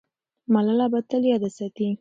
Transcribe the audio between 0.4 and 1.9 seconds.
ملاله به تل یاده سي.